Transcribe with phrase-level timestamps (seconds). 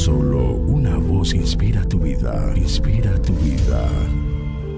[0.00, 3.86] Solo una voz inspira tu vida, inspira tu vida.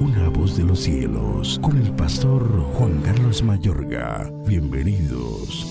[0.00, 2.42] Una voz de los cielos, con el pastor
[2.74, 4.28] Juan Carlos Mayorga.
[4.44, 5.64] Bienvenidos.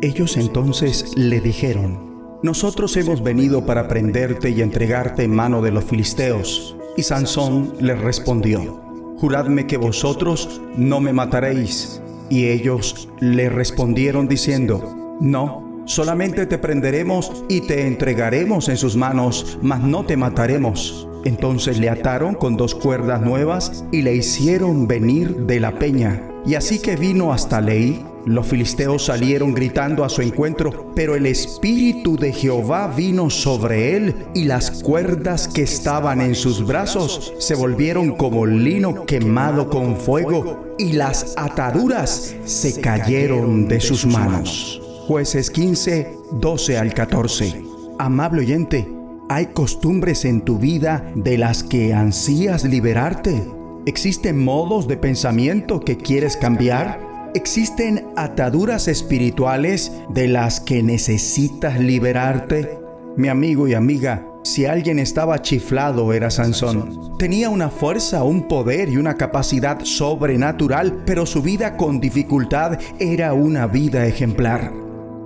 [0.00, 5.84] Ellos entonces le dijeron, Nosotros hemos venido para prenderte y entregarte en mano de los
[5.84, 6.78] filisteos.
[6.96, 8.80] Y Sansón les respondió,
[9.18, 12.00] Juradme que vosotros no me mataréis.
[12.30, 19.58] Y ellos le respondieron diciendo, No, solamente te prenderemos y te entregaremos en sus manos,
[19.62, 21.08] mas no te mataremos.
[21.24, 26.22] Entonces le ataron con dos cuerdas nuevas y le hicieron venir de la peña.
[26.44, 31.26] Y así que vino hasta Leí, los filisteos salieron gritando a su encuentro, pero el
[31.26, 37.54] Espíritu de Jehová vino sobre él y las cuerdas que estaban en sus brazos se
[37.54, 44.80] volvieron como lino quemado con fuego y las ataduras se cayeron de sus manos.
[45.06, 47.60] Jueces 15, 12 al 14.
[47.98, 48.88] Amable oyente,
[49.28, 53.42] ¿hay costumbres en tu vida de las que ansías liberarte?
[53.84, 57.00] ¿Existen modos de pensamiento que quieres cambiar?
[57.34, 62.78] ¿Existen ataduras espirituales de las que necesitas liberarte?
[63.16, 67.16] Mi amigo y amiga, si alguien estaba chiflado era Sansón.
[67.18, 73.34] Tenía una fuerza, un poder y una capacidad sobrenatural, pero su vida con dificultad era
[73.34, 74.81] una vida ejemplar.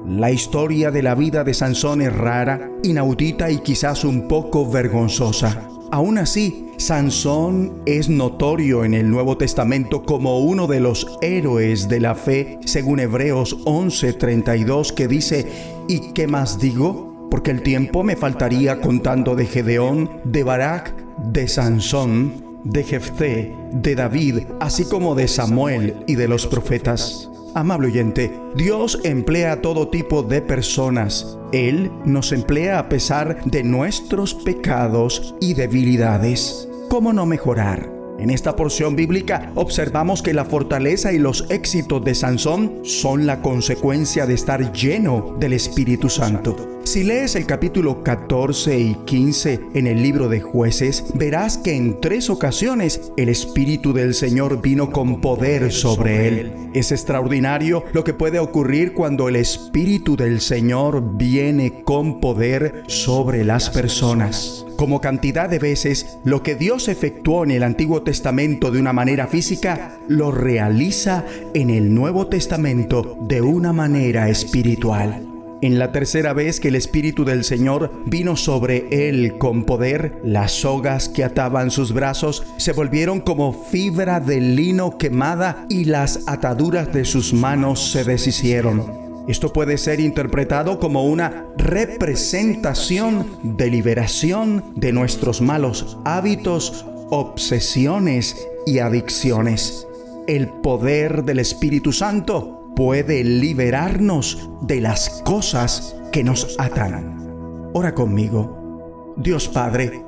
[0.09, 5.69] La historia de la vida de Sansón es rara, inaudita y quizás un poco vergonzosa.
[5.91, 11.99] Aún así, Sansón es notorio en el Nuevo Testamento como uno de los héroes de
[11.99, 15.45] la fe, según Hebreos 11:32, que dice,
[15.89, 17.27] ¿y qué más digo?
[17.29, 20.95] Porque el tiempo me faltaría contando de Gedeón, de Barak,
[21.33, 27.29] de Sansón, de Jefté, de David, así como de Samuel y de los profetas.
[27.57, 31.39] Amable oyente, Dios emplea todo tipo de personas.
[31.53, 36.69] Él nos emplea a pesar de nuestros pecados y debilidades.
[36.91, 37.91] ¿Cómo no mejorar?
[38.19, 43.41] En esta porción bíblica observamos que la fortaleza y los éxitos de Sansón son la
[43.41, 46.76] consecuencia de estar lleno del Espíritu Santo.
[46.87, 52.01] Si lees el capítulo 14 y 15 en el libro de jueces, verás que en
[52.01, 56.53] tres ocasiones el Espíritu del Señor vino con poder sobre él.
[56.75, 63.43] Es extraordinario lo que puede ocurrir cuando el Espíritu del Señor viene con poder sobre
[63.43, 64.65] las personas.
[64.77, 69.27] Como cantidad de veces, lo que Dios efectuó en el Antiguo Testamento de una manera
[69.27, 75.26] física, lo realiza en el Nuevo Testamento de una manera espiritual.
[75.63, 80.53] En la tercera vez que el Espíritu del Señor vino sobre él con poder, las
[80.53, 86.93] sogas que ataban sus brazos se volvieron como fibra de lino quemada y las ataduras
[86.93, 89.07] de sus manos se deshicieron.
[89.29, 98.37] Esto puede ser interpretado como una representación de liberación de nuestros malos hábitos, obsesiones
[98.67, 99.87] y adicciones.
[100.29, 107.71] El poder del Espíritu Santo puede liberarnos de las cosas que nos atan.
[107.73, 109.15] Ora conmigo.
[109.17, 110.05] Dios Padre,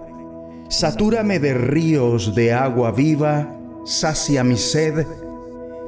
[0.68, 5.06] satúrame de ríos de agua viva, sacia mi sed,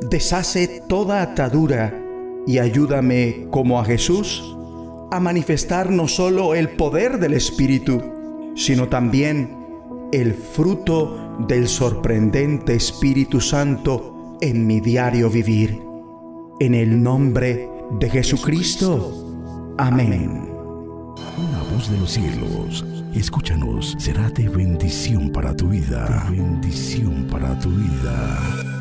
[0.09, 1.95] deshace toda atadura
[2.47, 4.43] y ayúdame como a Jesús
[5.11, 8.01] a manifestar no solo el poder del Espíritu,
[8.55, 9.55] sino también
[10.13, 15.90] el fruto del sorprendente Espíritu Santo en mi diario vivir.
[16.61, 19.75] En el nombre de Jesucristo.
[19.79, 20.47] Amén.
[21.39, 22.85] Una voz de los cielos,
[23.15, 26.27] escúchanos, será de bendición para tu vida.
[26.31, 28.80] bendición para tu vida.